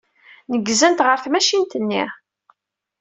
[0.51, 2.03] Neggzent ɣer tmacint-nni.